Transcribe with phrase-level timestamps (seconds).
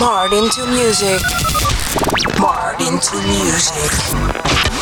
[0.00, 1.20] Martin to music.
[2.40, 4.79] Martin to music.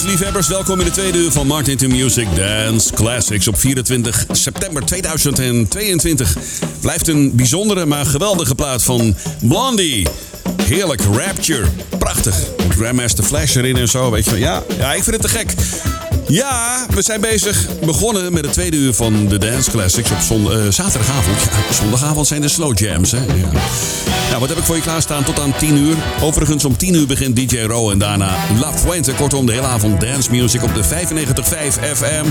[0.00, 4.26] Yo, danceliefhebbers, welkom in de tweede uur van Martin to Music Dance Classics op 24
[4.32, 6.36] september 2022.
[6.80, 10.08] Blijft een bijzondere, maar geweldige plaat van Blondie.
[10.62, 11.66] Heerlijk, Rapture,
[11.98, 12.36] prachtig.
[12.68, 15.54] Grandmaster Flash erin en zo, weet je Ja, ja, ik vind het te gek.
[16.30, 20.50] Ja, we zijn bezig begonnen met het tweede uur van de Dance Classics op zond
[20.50, 21.42] uh, zaterdagavond.
[21.42, 23.18] Ja, zondagavond zijn de slow jams, hè.
[23.18, 23.50] Ja.
[24.28, 25.96] Nou, wat heb ik voor je klaarstaan tot aan 10 uur?
[26.22, 29.12] Overigens om 10 uur begint DJ Ro en daarna La Fuente.
[29.12, 30.88] Kortom, de hele avond dance music op de 95.5
[31.94, 32.24] FM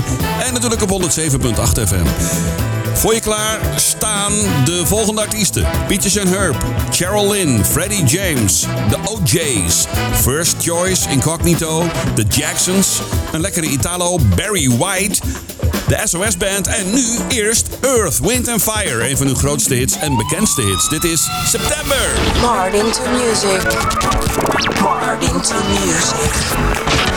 [0.46, 2.79] en natuurlijk op 107.8 FM.
[3.00, 4.32] Voor je klaar staan
[4.64, 5.66] de volgende artiesten.
[5.86, 9.86] Peaches and Herb, Cheryl Lynn, Freddie James, The OJ's,
[10.22, 11.82] First Choice, Incognito,
[12.14, 13.00] The Jacksons,
[13.32, 15.20] een lekkere Italo, Barry White,
[15.88, 19.98] de SOS Band en nu eerst Earth, Wind and Fire, een van hun grootste hits
[19.98, 20.88] en bekendste hits.
[20.88, 22.08] Dit is September.
[22.40, 23.62] Martin to music.
[24.80, 27.09] Martin to music.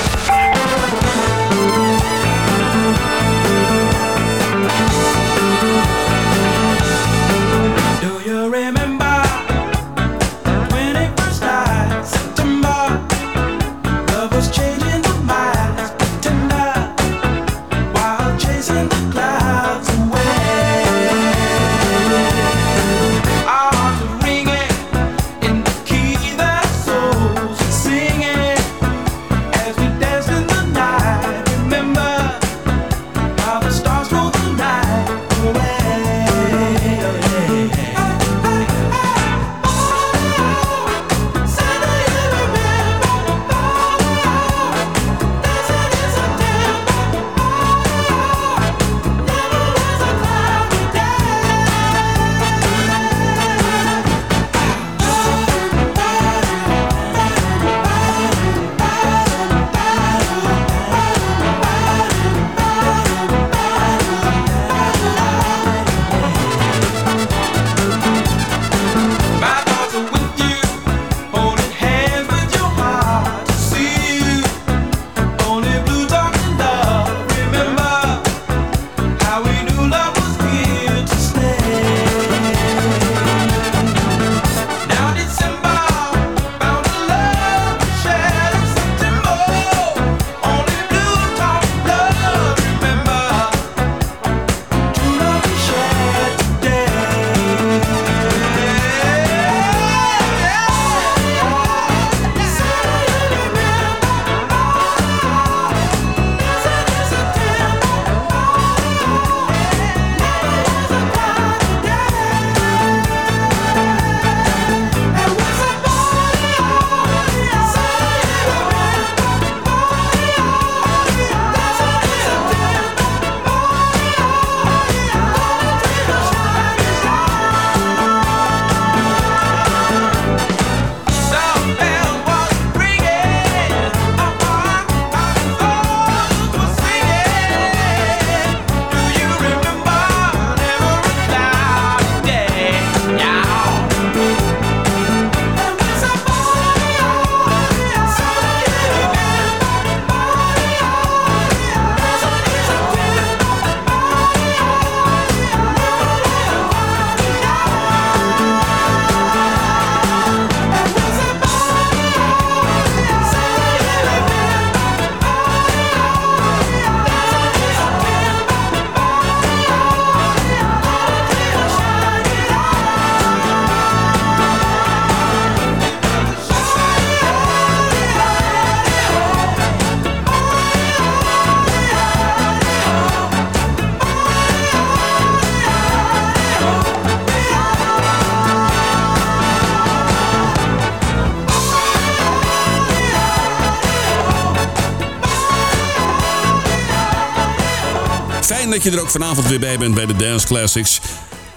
[199.13, 201.01] Vanavond weer bij bent bij de Dance Classics.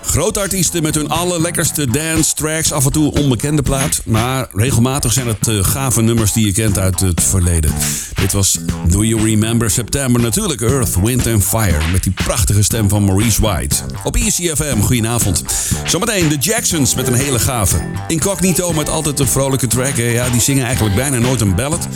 [0.03, 2.73] Grote artiesten met hun allerlekkerste dance tracks.
[2.73, 4.01] Af en toe onbekende plaat.
[4.05, 7.71] Maar regelmatig zijn het uh, gave nummers die je kent uit het verleden.
[8.15, 8.59] Dit was
[8.89, 10.23] Do You Remember September?
[10.23, 11.91] Natuurlijk Earth, Wind and Fire.
[11.93, 13.77] Met die prachtige stem van Maurice White.
[14.05, 15.45] Op ECFM, goedenavond.
[15.85, 17.77] Zometeen de Jacksons met een hele gave.
[18.09, 19.97] Incognito met altijd een vrolijke track.
[19.97, 21.89] Ja, die zingen eigenlijk bijna nooit een ballad.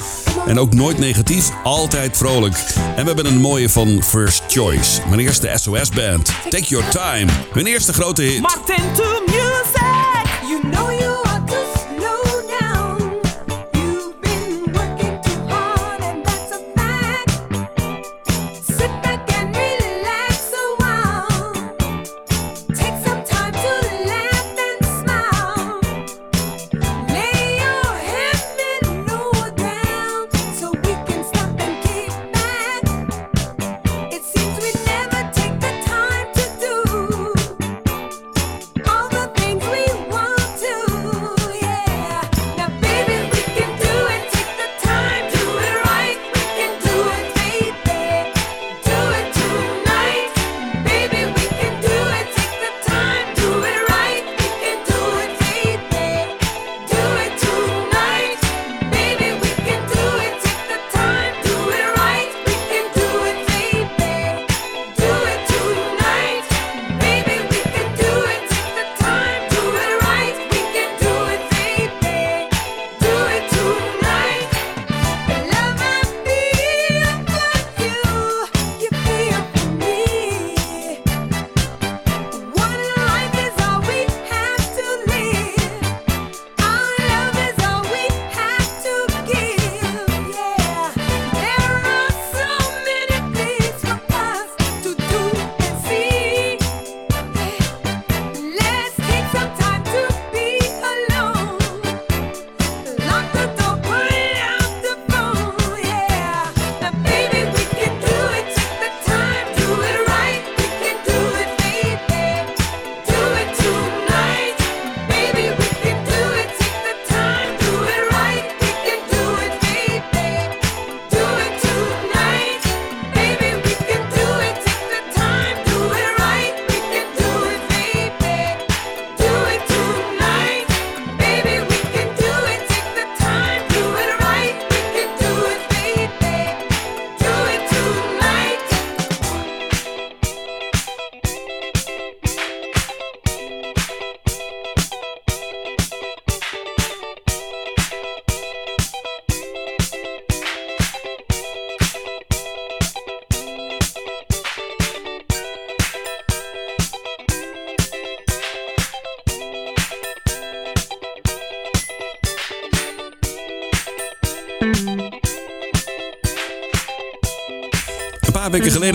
[0.46, 2.54] En ook nooit negatief, altijd vrolijk.
[2.76, 5.00] En we hebben een mooie van First Choice.
[5.08, 6.32] Mijn eerste SOS Band.
[6.48, 7.32] Take Your Time.
[7.52, 8.40] Hun eerste grote hit.
[8.40, 9.79] Martin to music.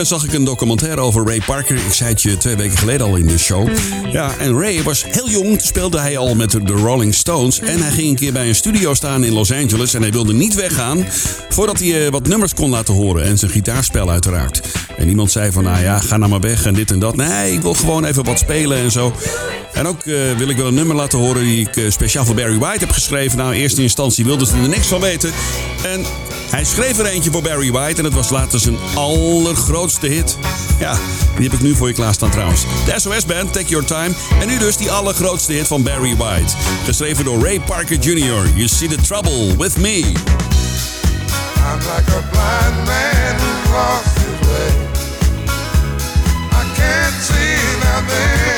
[0.06, 1.76] Geleden zag ik een documentaire over Ray Parker.
[1.76, 3.70] Ik zei het je twee weken geleden al in de show.
[4.12, 5.48] Ja, en Ray was heel jong.
[5.48, 7.60] Toen speelde hij al met de Rolling Stones.
[7.60, 9.94] En hij ging een keer bij een studio staan in Los Angeles.
[9.94, 11.06] En hij wilde niet weggaan
[11.50, 13.24] voordat hij eh, wat nummers kon laten horen.
[13.24, 14.62] En zijn gitaarspel uiteraard.
[14.98, 17.16] En iemand zei van, nou ja, ga nou maar weg en dit en dat.
[17.16, 19.14] Nee, ik wil gewoon even wat spelen en zo.
[19.74, 22.36] En ook eh, wil ik wel een nummer laten horen die ik eh, speciaal voor
[22.36, 23.38] Barry White heb geschreven.
[23.38, 25.32] Nou, in eerste instantie wilden ze er niks van weten.
[25.84, 26.06] En
[26.50, 30.38] hij schreef er eentje voor Barry White en het was later zijn allergrootste hit.
[30.80, 30.98] Ja,
[31.36, 32.66] die heb ik nu voor je klaarstaan trouwens.
[32.86, 34.12] De SOS Band, Take Your Time.
[34.42, 36.54] En nu dus die allergrootste hit van Barry White.
[36.86, 38.50] Geschreven door Ray Parker Jr.
[38.56, 39.98] You See the Trouble with Me.
[39.98, 44.72] I'm like a blind man who lost way.
[46.52, 48.55] I can't see nothing.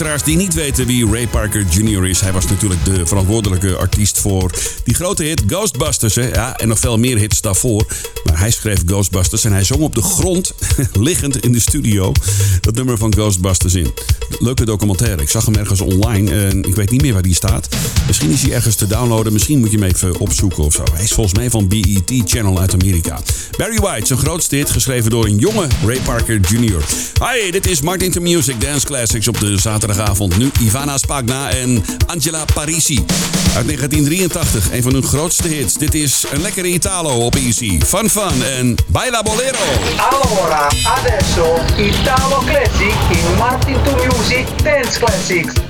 [0.00, 2.06] Luisteraars die niet weten wie Ray Parker Jr.
[2.06, 2.20] is...
[2.20, 4.50] hij was natuurlijk de verantwoordelijke artiest voor
[4.84, 6.14] die grote hit Ghostbusters.
[6.14, 6.28] Hè?
[6.28, 7.86] Ja, en nog veel meer hits daarvoor.
[8.24, 10.54] Maar hij schreef Ghostbusters en hij zong op de grond,
[11.08, 12.12] liggend in de studio...
[12.60, 13.94] dat nummer van Ghostbusters in.
[14.38, 15.22] Leuke documentaire.
[15.22, 17.68] Ik zag hem ergens online en ik weet niet meer waar die staat.
[18.06, 19.32] Misschien is hij ergens te downloaden.
[19.32, 20.84] Misschien moet je hem even opzoeken of zo.
[20.92, 23.20] Hij is volgens mij van BET Channel uit Amerika.
[23.56, 26.82] Barry White, zijn grootste hit, geschreven door een jonge Ray Parker Jr.
[27.24, 30.36] Hi, dit is Martin to Music Dance Classics op de zaterdagavond.
[30.38, 33.04] Nu Ivana Spagna en Angela Parisi.
[33.54, 35.74] Uit 1983, een van hun grootste hits.
[35.74, 37.80] Dit is een lekkere Italo op Easy.
[37.80, 39.64] Fun Fun en Baila Bolero.
[40.10, 45.65] Allora, adesso Italo Classic in Martin to Music Dance Classics.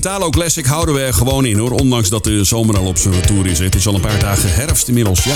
[0.00, 1.70] Italo Classic houden we er gewoon in hoor.
[1.70, 3.58] Ondanks dat de zomer al op zijn retour is.
[3.58, 5.34] Het is al een paar dagen herfst inmiddels, ja.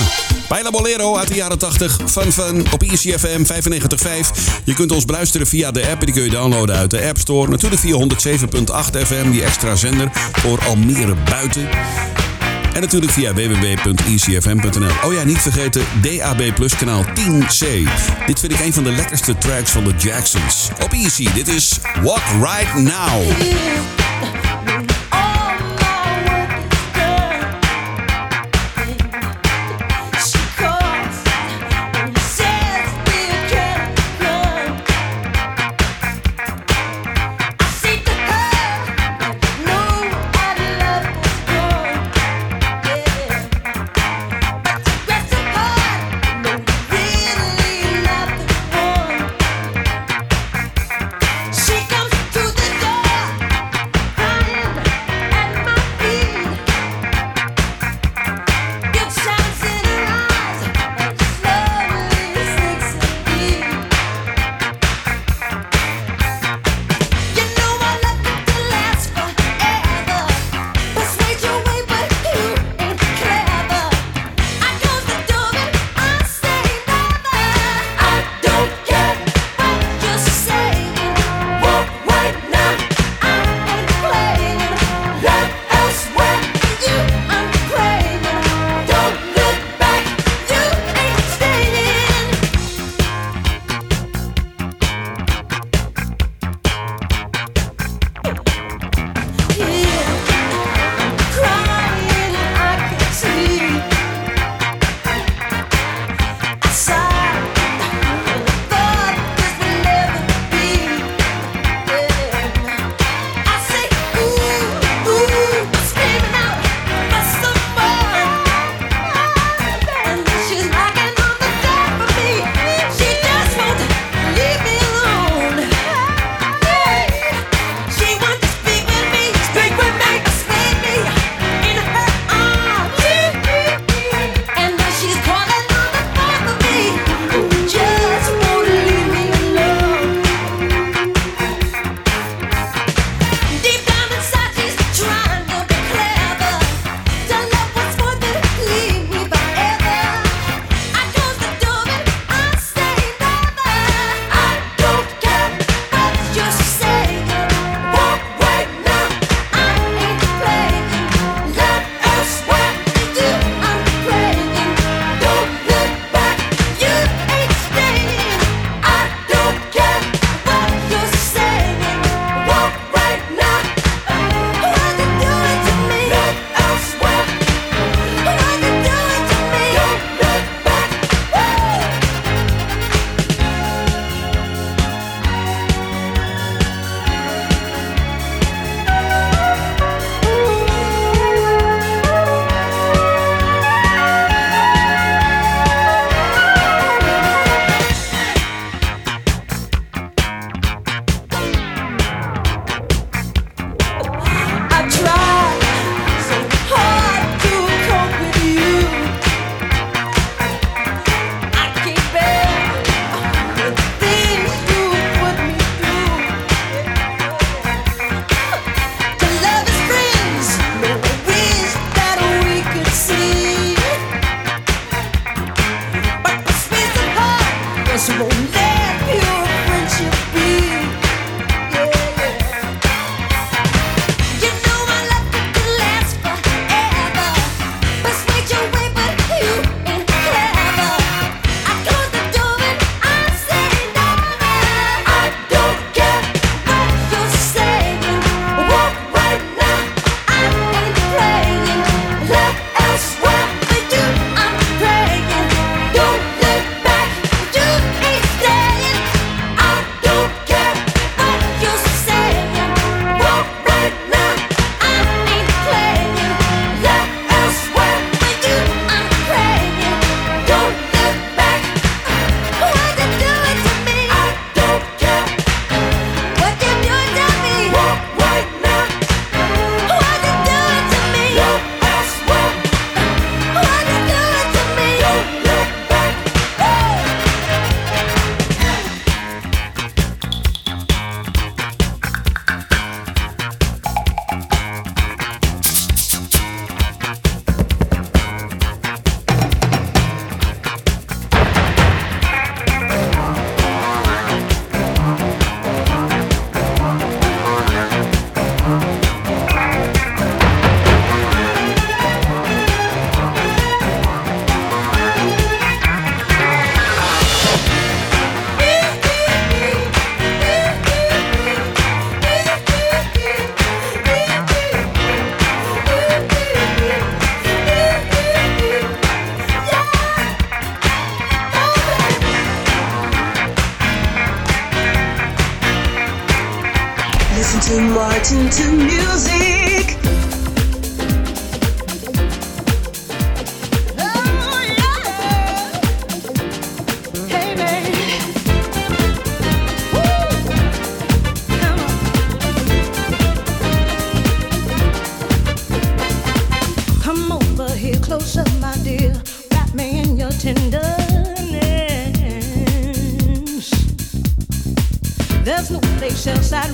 [0.48, 1.98] Baila Bolero uit de jaren 80.
[2.06, 4.62] Fun Fun op ECFM 95.5.
[4.64, 6.04] Je kunt ons beluisteren via de app.
[6.04, 7.50] Die kun je downloaden uit de App Store.
[7.50, 11.68] Natuurlijk via 107.8 FM, die extra zender voor Almere buiten.
[12.74, 15.08] En natuurlijk via www.ecfm.nl.
[15.08, 17.66] Oh ja, niet vergeten DAB Plus kanaal 10C.
[18.26, 20.68] Dit vind ik een van de lekkerste tracks van de Jacksons.
[20.82, 23.22] Op Easy, dit is Walk Right Now.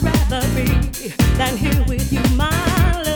[0.02, 0.64] rather be
[1.36, 2.50] than here with you, my
[3.02, 3.09] love.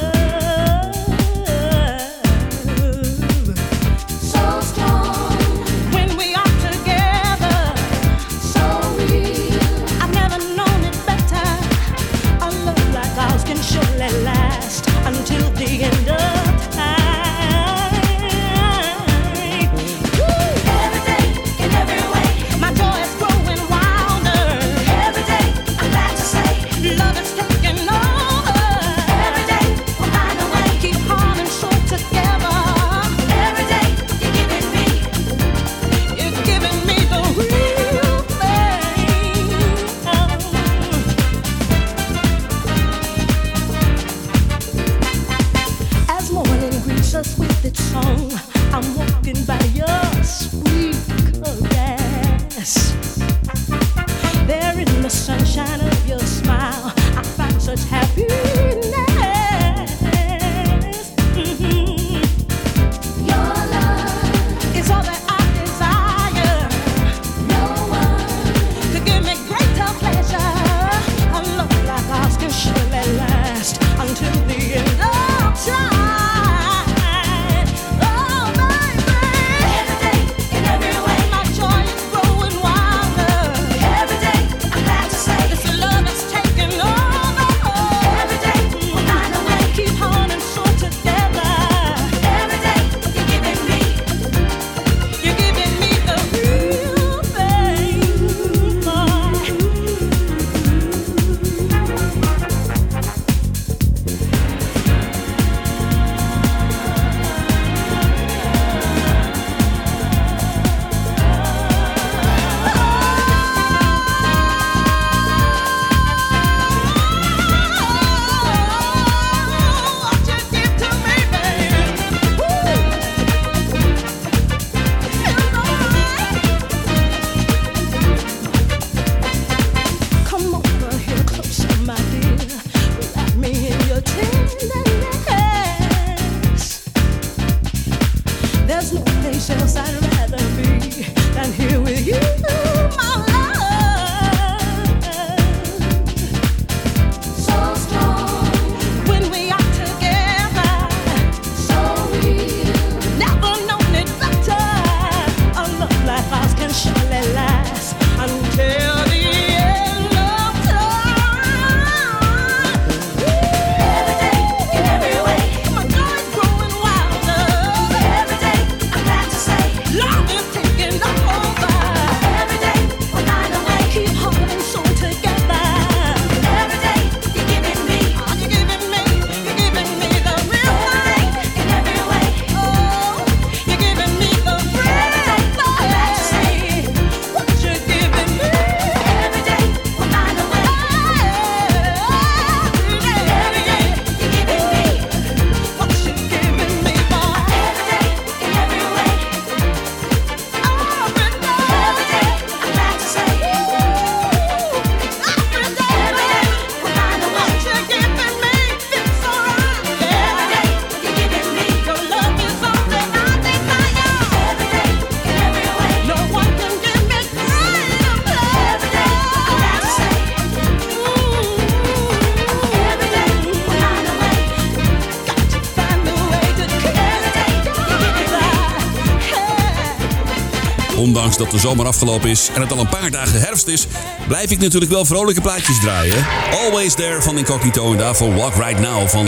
[231.45, 233.87] dat de zomer afgelopen is en het al een paar dagen herfst is,
[234.29, 236.27] blijf ik natuurlijk wel vrolijke plaatjes draaien.
[236.51, 239.27] Always There van Incognito en daarvoor Walk Right Now van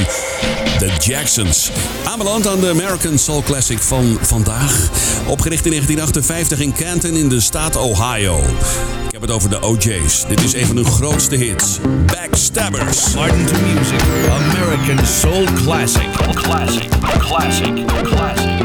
[0.79, 1.71] The Jacksons.
[2.05, 4.91] Aanbeland aan de American Soul Classic van vandaag.
[5.27, 8.39] Opgericht in 1958 in Canton in de staat Ohio.
[9.07, 10.25] Ik heb het over de OJ's.
[10.29, 11.79] Dit is een van hun grootste hits.
[12.07, 13.15] Backstabbers.
[13.15, 14.01] Martin to Music.
[14.31, 16.09] American Soul Classic.
[16.35, 16.89] Classic.
[17.19, 17.87] Classic.
[18.03, 18.56] Classic.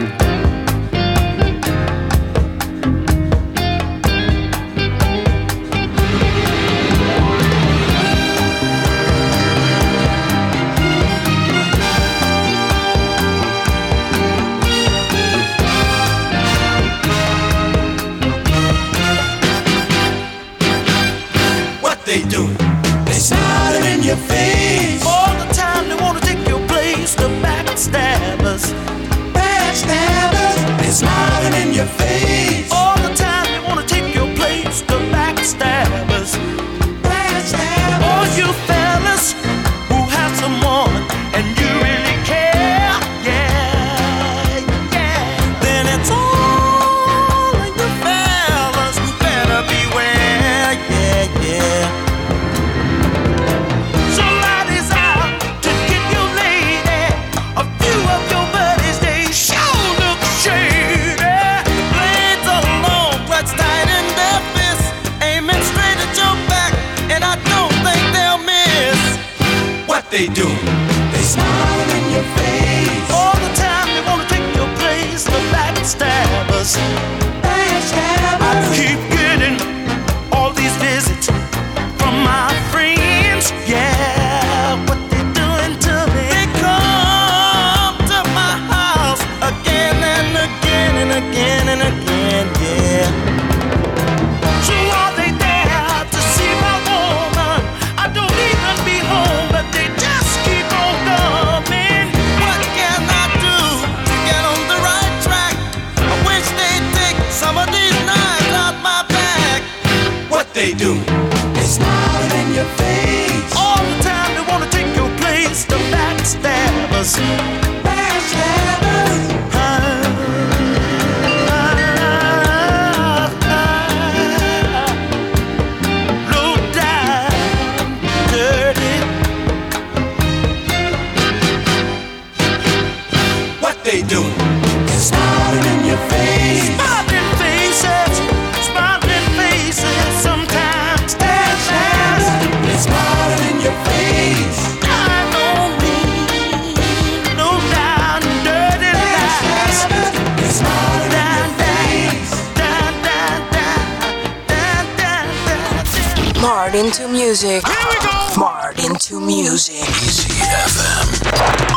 [156.71, 157.67] Smart into music.
[157.67, 158.27] Here we go.
[158.31, 159.75] Smart into music.
[159.89, 161.70] Easy FM.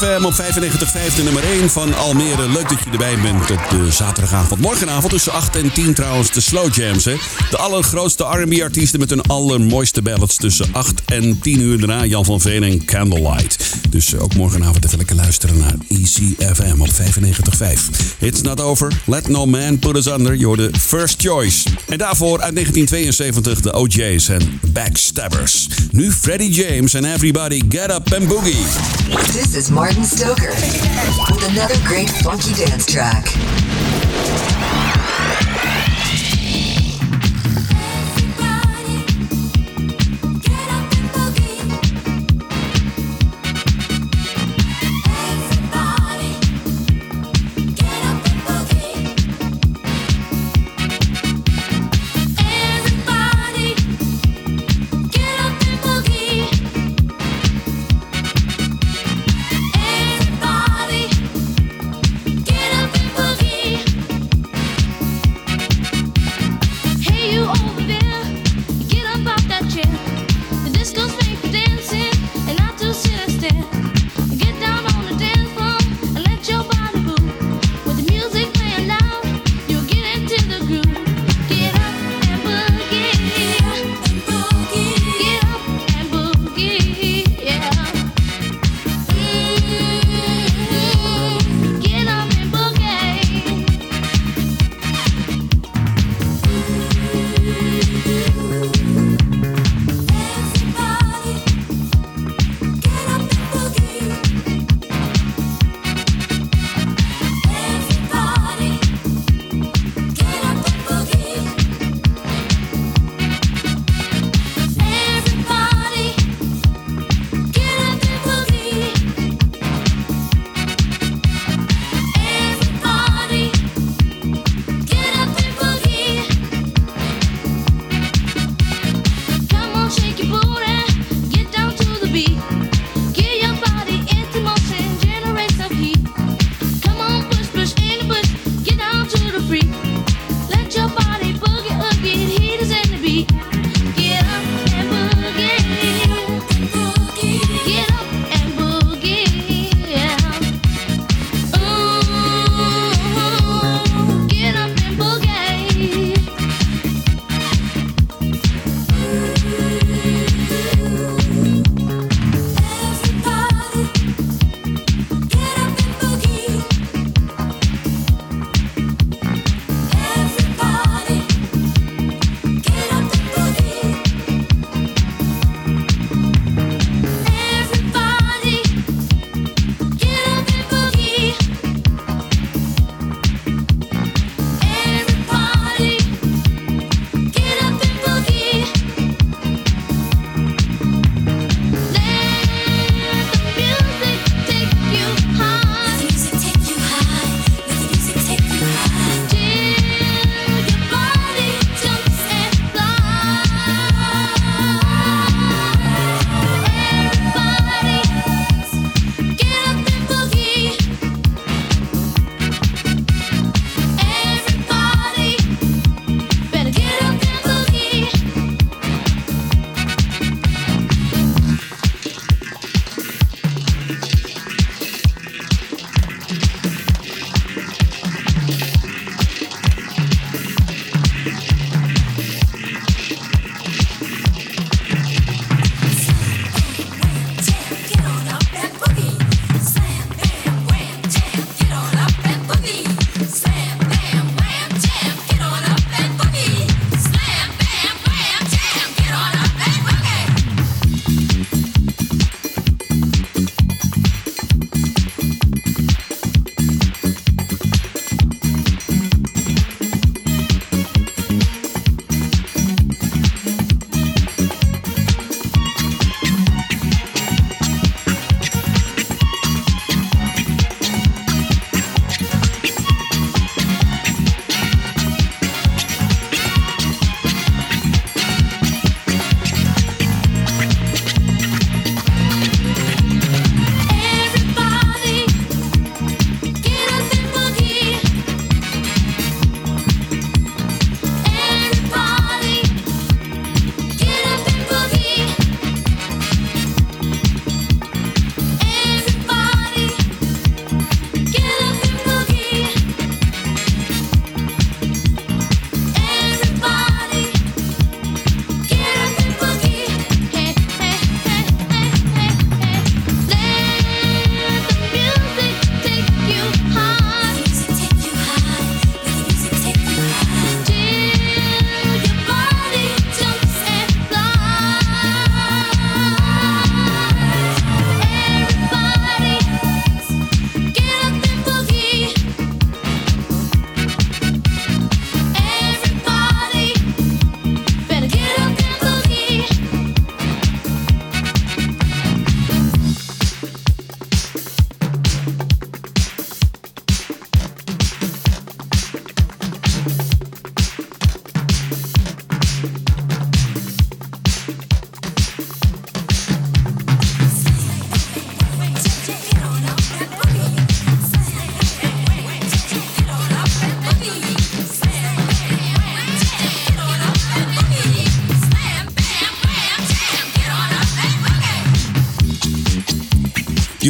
[0.00, 2.48] ZFM op 95.5, nummer 1 van Almere.
[2.48, 4.60] Leuk dat je erbij bent op de zaterdagavond.
[4.60, 7.04] Morgenavond tussen 8 en 10 trouwens de Slow Jams.
[7.04, 7.16] Hè?
[7.50, 12.04] De allergrootste R&B-artiesten met hun allermooiste ballads tussen 8 en 10 uur daarna.
[12.04, 13.69] Jan van Veen en Candlelight.
[13.90, 18.18] Dus eh, ook morgenavond even lekker luisteren naar ECFM op 95.5.
[18.18, 19.02] It's not over.
[19.06, 20.34] Let no man put us under.
[20.34, 21.68] You're the first choice.
[21.88, 25.68] En daarvoor uit 1972 de OJ's en Backstabbers.
[25.90, 28.64] Nu Freddie James en Everybody Get Up and Boogie.
[29.32, 30.54] This is Martin Stoker
[31.28, 33.32] with another great funky dance track.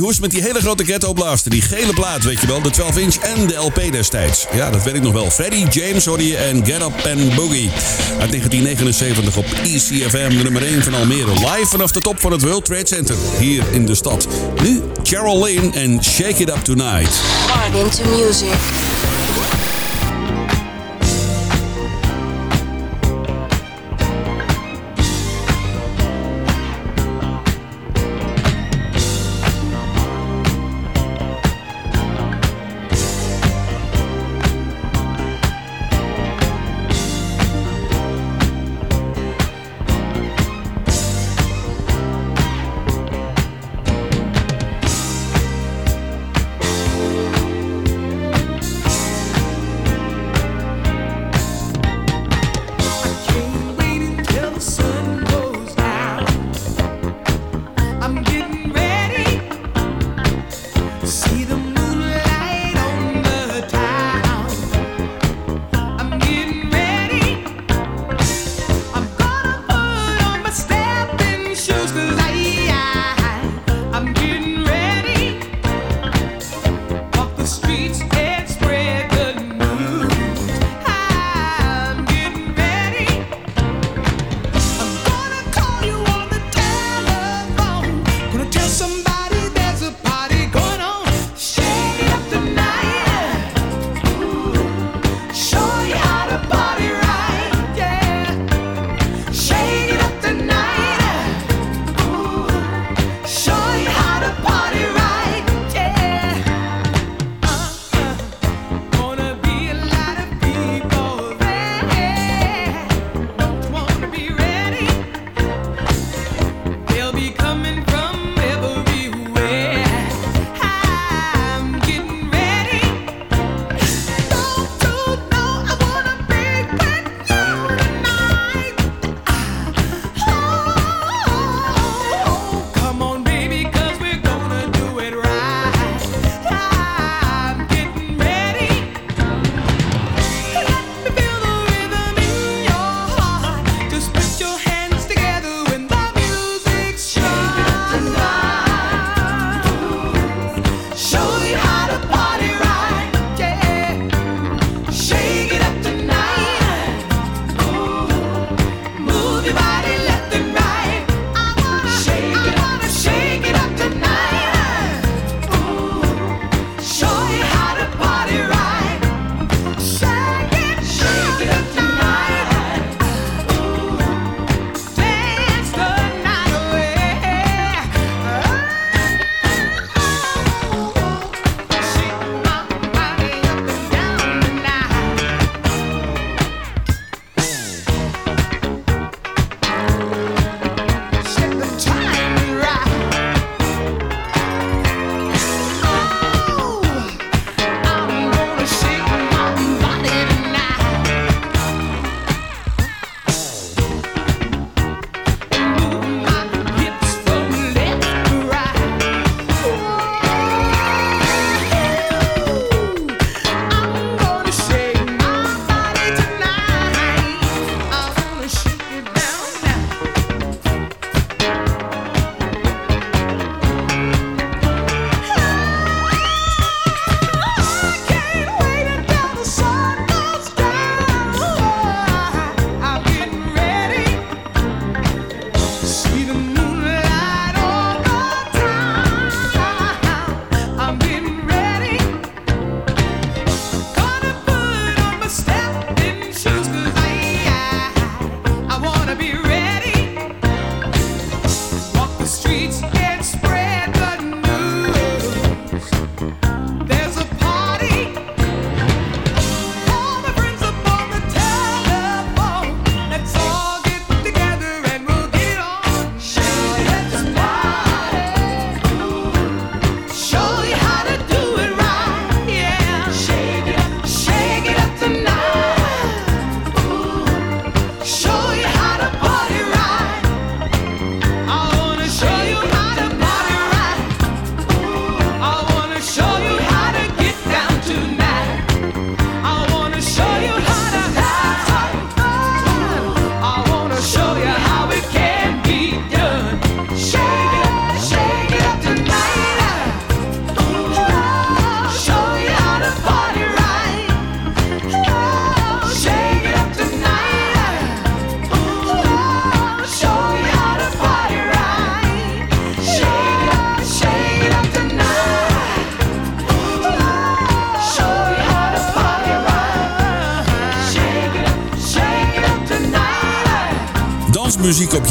[0.01, 1.51] Die met die hele grote ghetto blaster.
[1.51, 2.63] Die gele plaat, weet je wel.
[2.63, 4.47] De 12 inch en de LP destijds.
[4.53, 5.31] Ja, dat weet ik nog wel.
[5.31, 7.71] Freddie James hoorde en Get Up and Boogie.
[8.21, 11.33] Uit 1979 op ECFM, nummer 1 van Almere.
[11.33, 13.17] Live vanaf de top van het World Trade Center.
[13.39, 14.29] Hier in de stad.
[14.63, 17.21] Nu Carol Lane en Shake It Up Tonight.
[17.55, 19.00] Martin to music.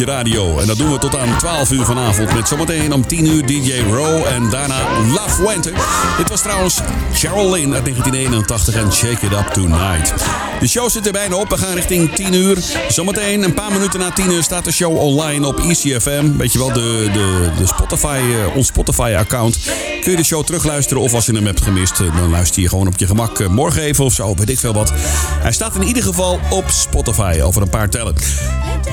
[0.06, 0.60] Radio.
[0.60, 2.34] En dat doen we tot aan 12 uur vanavond.
[2.34, 5.74] Met zometeen om 10 uur DJ Row en daarna Love Winter.
[6.18, 6.80] Dit was trouwens
[7.14, 10.14] Cheryl Lynn uit 1981 en Shake It Up Tonight.
[10.60, 11.50] De show zit er bijna op.
[11.50, 12.58] We gaan richting 10 uur.
[12.88, 16.38] Zometeen een paar minuten na 10 uur staat de show online op ECFM.
[16.38, 19.60] Weet je wel, de, de, de Spotify, eh, ons Spotify-account.
[20.02, 22.70] Kun je de show terugluisteren of als je hem hebt gemist, eh, dan luister je
[22.70, 24.94] gewoon op je gemak eh, morgen even of zo, weet ik veel wat.
[25.40, 28.16] Hij staat in ieder geval op Spotify over een paar tellen.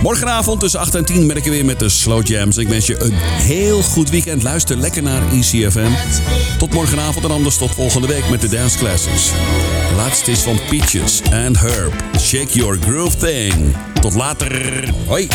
[0.03, 2.57] Morgenavond tussen 8 en 10 ben ik er weer met de Slow Jams.
[2.57, 4.43] Ik wens je een heel goed weekend.
[4.43, 5.91] Luister lekker naar ECFM.
[6.59, 9.31] Tot morgenavond en anders tot volgende week met de Dance Classics.
[9.89, 11.93] De laatste is van Peaches and Herb.
[12.21, 13.77] Shake your groove thing.
[14.01, 14.85] Tot later.
[15.07, 15.29] Hoi.